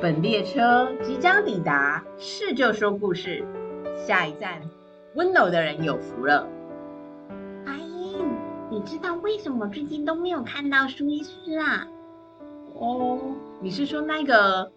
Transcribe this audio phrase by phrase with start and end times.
[0.00, 3.44] 本列车即将抵达，是就说故事。
[3.98, 4.62] 下一站，
[5.14, 6.48] 温柔的人有福了。
[7.66, 8.26] 阿英，
[8.70, 11.86] 你知道为什么最近都没有看到苏医师啊？
[12.74, 14.72] 哦，你是说那个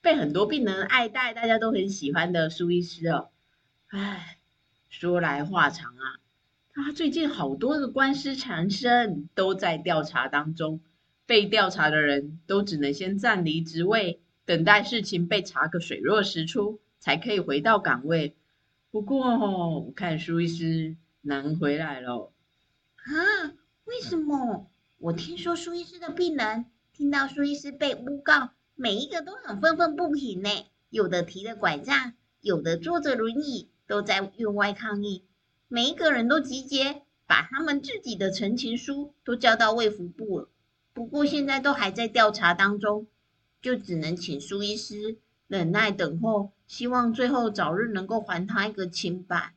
[0.00, 3.28] 被很多病人爱戴、大家都很喜欢的苏医师哦？
[3.86, 4.38] 哎，
[4.88, 6.18] 说来话长啊。
[6.74, 10.80] 他最近好多的官司缠身，都在调查当中。
[11.24, 18.34] 被调查的人都只能先暂离职位，等待事情被查个水落石出，才可以回到岗位。
[18.90, 22.32] 不过哦，我看苏医师难回来了。
[22.94, 23.52] 啊？
[23.84, 24.70] 为什么？
[24.98, 30.48] 我听说苏医师的病人听到苏医师被诬告，每一个都很愤愤不平呢。
[30.90, 35.24] 有的提着拐杖，有的坐着轮椅，都在院外抗议。
[35.68, 40.48] 每一个人都集结，把他们自己的陈情书都交到卫福部了。
[40.92, 43.06] 不过现在都还在调查当中，
[43.66, 49.56] 就只能请苏医师忍耐等候，希望最后早日能够还他一个清白。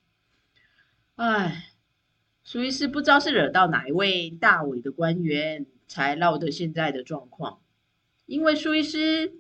[1.14, 1.76] 唉，
[2.44, 7.60] 苏医师不知道是惹到哪一位大伟的官员，才闹得现在的状况。
[8.26, 9.36] 因为苏医师，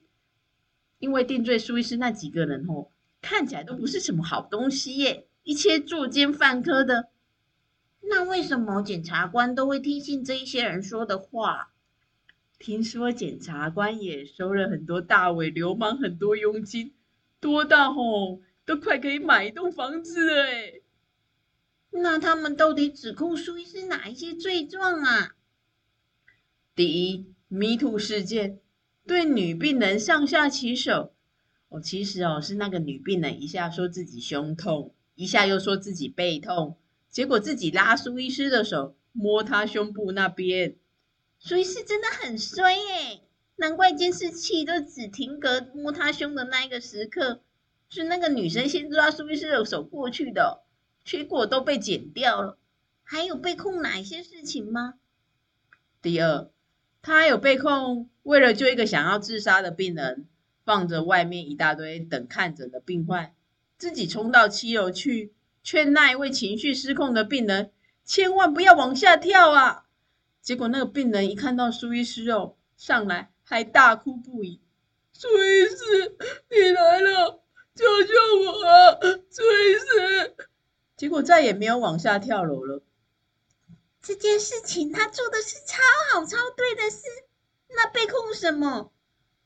[0.99, 2.89] 因为定罪苏医师那几个人哦，
[3.21, 5.25] 看起来都不是什么好东西耶。
[5.41, 7.09] 一切作奸犯科的，
[8.01, 11.73] 那为什么检察官都会听信这一些人说的话？
[12.59, 16.93] 听说检察官也收了很多大尾流氓很多佣金，
[17.39, 20.73] 多到吼都快可以买一栋房子了哎。
[21.91, 25.35] 那他们到底指控苏医师哪一些罪状啊？
[26.75, 28.59] 第一，Me Too 事件，
[29.07, 31.13] 对女病人上下其手。
[31.69, 34.93] 哦，其实哦是那个女病人一下说自己胸痛。
[35.15, 36.77] 一下又说自己背痛，
[37.09, 40.77] 结果自己拉苏医师的手摸他胸部那边，
[41.41, 43.21] 苏医师真的很衰耶！
[43.55, 47.41] 难怪监视器都只停格摸他胸的那一个时刻，
[47.87, 50.63] 是那个女生先抓苏医师的手过去的，
[51.05, 52.57] 结果都被剪掉了。
[53.03, 54.95] 还有被控哪些事情吗？
[56.01, 56.49] 第二，
[57.01, 60.27] 他还有被控为了救一个想要自杀的病人，
[60.65, 63.33] 放着外面一大堆等看诊的病患。
[63.77, 65.33] 自己冲到七楼去
[65.63, 67.71] 劝那一位情绪失控的病人，
[68.03, 69.85] 千万不要往下跳啊！
[70.41, 74.61] 结果那个病人一看到苏医师哦，上来还大哭不已
[75.13, 76.17] ：“苏医师，
[76.49, 77.43] 你来了，
[77.75, 78.13] 救救
[78.45, 78.99] 我啊！
[79.29, 80.35] 苏医师！”
[80.97, 82.83] 结果再也没有往下跳楼了。
[84.01, 87.03] 这件事情他做的是超好、超对的事，
[87.69, 88.91] 那被控什么？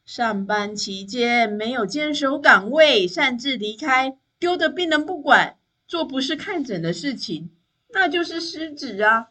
[0.06, 4.18] 上班期间没有坚守岗位，擅自离开。
[4.40, 7.56] 丢的病人不管，做不是看诊的事情，
[7.90, 9.30] 那就是失职啊！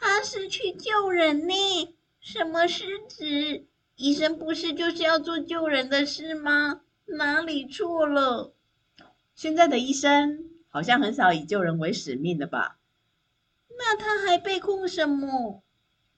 [0.00, 1.54] 他是去救人呢，
[2.20, 3.64] 什么失职？
[3.96, 6.80] 医生不是就是要做救人的事吗？
[7.06, 8.52] 哪里错了？
[9.34, 12.78] 现在的医生好像很少以救人为使命的吧？
[13.78, 15.62] 那他还被控什么？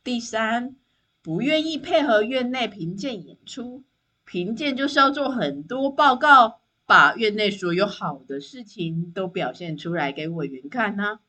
[0.03, 0.77] 第三，
[1.23, 3.85] 不愿意配合院内评鉴演出，
[4.25, 6.61] 评鉴就是要做很多报告。
[6.89, 11.21] 把院内所有好的事情都表现出来给委员看呢、啊？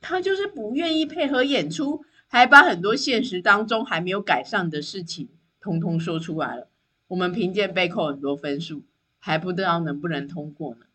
[0.00, 5.28] 他就是不愿意配合演出，还把很多现实当中还没有改善的事情
[5.60, 6.68] 通通说出来了。
[7.08, 8.82] 我们凭借被扣很多分数，
[9.18, 10.86] 还不知道能不能通过呢？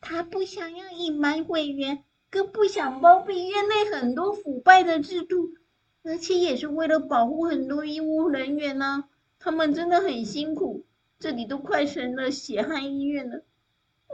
[0.00, 5.54] 他不想要隐瞒委员，更不想包庇院内很多腐败的制度，
[6.02, 9.04] 而且也是为了保护很多医务人员呢、
[9.38, 10.84] 他们真的很辛苦。
[11.18, 13.42] 这里都快成了血汗医院了。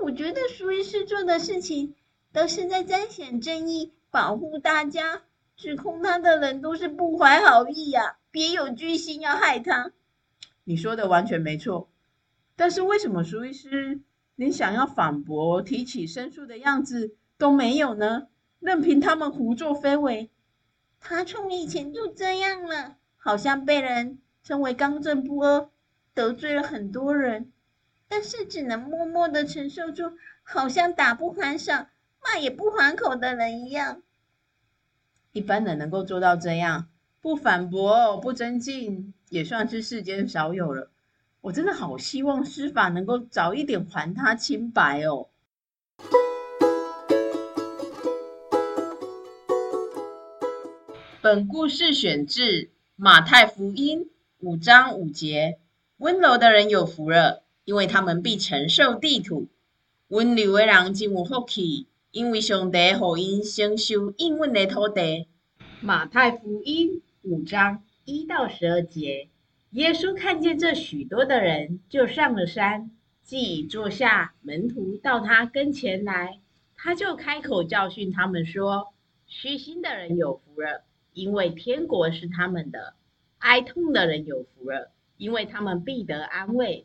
[0.01, 1.97] 我觉得苏医师做的事情
[2.33, 5.23] 都是在彰显正义，保护大家。
[5.55, 9.93] 指控他的人都是不怀好意呀、啊，别有居心要害他。
[10.65, 11.89] 你说的完全没错，
[12.57, 14.01] 但是为什么苏医师
[14.35, 18.29] 连想要反驳、提起申诉的样子都没有呢？
[18.59, 20.31] 任凭他们胡作非为。
[20.99, 25.69] 他从以前就这样了，好像被人称为刚正不阿。
[26.15, 27.51] 得罪了很多人，
[28.07, 30.13] 但是只能默默的承受住，
[30.43, 31.73] 好像打不还手，
[32.23, 34.03] 骂也不还口的人一样。
[35.33, 36.89] 一般人能够做到这样，
[37.21, 40.91] 不反驳、不增进，也算是世间少有了。
[41.41, 45.29] 我真的好希望司法能够早一点还他清白哦。
[51.21, 55.59] 本故事选自马太福音五章五节。
[55.99, 59.47] 温柔的人有福了，因为他们必承受地土。
[60.09, 65.29] 温柔的人真有福气，因为上帝予因承受应允的土地。
[65.81, 69.31] 马太福音五章一到十二节，
[69.71, 72.91] 耶稣看见这许多的人，就上了山，
[73.23, 76.39] 既已坐下，门徒到他跟前来，
[76.77, 78.93] 他就开口教训他们说
[79.27, 80.85] ：“虚心的人有福了，
[81.15, 82.93] 因为天国是他们的；
[83.39, 86.85] 哀痛的人有福了，因为他们必得安慰；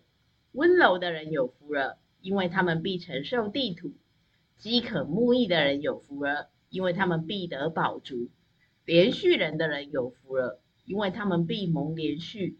[0.53, 3.89] 温柔的人有福了，因为他们必承受地土；
[4.57, 8.29] 饥渴慕义的人有福了，因为他们必得饱足；
[8.85, 12.55] 连续人的人有福了，因为他们必蒙连续；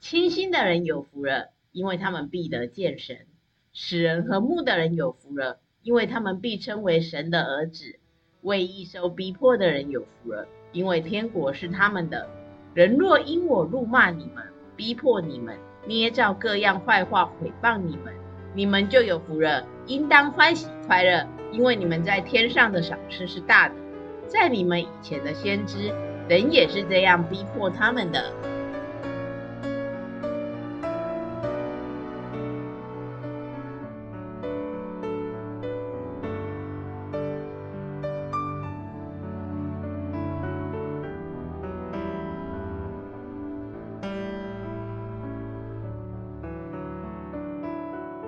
[0.00, 3.26] 清心的人有福了，因为他们必得见神；
[3.72, 7.98] 使人和睦的人有福了，因为他们必称为神的儿子。
[8.40, 12.28] 为义受逼迫的人有福了，因为天国是他们的。
[12.74, 14.42] 人若因我辱骂你们，
[14.74, 15.56] 逼迫你们，
[15.86, 18.12] 捏造各样坏话毁谤你们，
[18.54, 23.74] 你们就有福了，应当欢喜快乐，因为你们在天上的赏赐是大的。
[24.26, 25.92] 在你们以前的先知，
[26.28, 28.32] 人也是这样逼迫他们的。